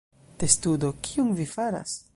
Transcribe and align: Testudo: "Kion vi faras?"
Testudo: 0.43 0.91
"Kion 1.09 1.31
vi 1.41 1.47
faras?" 1.57 1.99